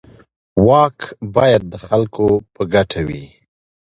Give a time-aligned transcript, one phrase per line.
[0.67, 0.99] واک
[1.35, 3.25] باید د خلکو په ګټه وي.